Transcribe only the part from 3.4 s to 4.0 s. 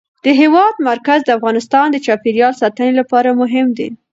مهم دي.